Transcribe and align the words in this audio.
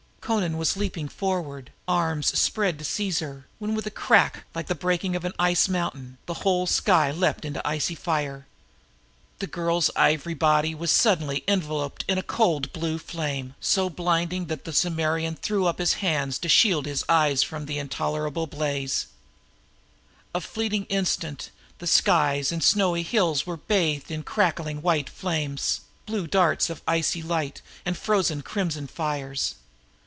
Amra 0.23 0.47
was 0.55 0.77
leaping 0.77 1.09
forward, 1.09 1.73
arms 1.89 2.27
spread 2.39 2.79
to 2.79 2.85
seize 2.85 3.19
her, 3.19 3.47
when 3.59 3.75
with 3.75 3.85
a 3.85 3.91
crack 3.91 4.45
like 4.55 4.67
the 4.67 4.75
breaking 4.75 5.13
of 5.13 5.25
an 5.25 5.33
ice 5.37 5.67
mountain, 5.67 6.19
the 6.25 6.35
whole 6.45 6.65
skies 6.65 7.17
leaped 7.17 7.43
into 7.43 7.61
icy 7.67 7.95
fire. 7.95 8.45
The 9.39 9.47
girl's 9.47 9.89
ivory 9.93 10.33
body 10.35 10.73
was 10.73 10.89
suddenly 10.89 11.43
enveloped 11.49 12.05
in 12.07 12.17
a 12.17 12.23
cold 12.23 12.71
blue 12.71 12.97
flame 12.97 13.55
so 13.59 13.89
blinding 13.89 14.45
that 14.45 14.63
the 14.63 14.89
warrior 14.95 15.33
threw 15.33 15.65
up 15.65 15.79
his 15.79 15.95
hands 15.95 16.37
to 16.39 16.47
shield 16.47 16.85
his 16.85 17.03
eyes. 17.09 17.43
A 17.51 19.21
fleeting 20.39 20.85
instant, 20.85 21.49
skies 21.83 22.51
and 22.53 22.63
snowy 22.63 23.03
hills 23.03 23.45
were 23.45 23.57
bathed 23.57 24.09
in 24.09 24.23
crackling 24.23 24.81
white 24.81 25.09
flames, 25.09 25.81
blue 26.05 26.25
darts 26.25 26.69
of 26.69 26.81
icy 26.87 27.21
light, 27.21 27.61
and 27.85 27.97
frozen 27.97 28.41
crimson 28.41 28.87
fires. 28.87 29.55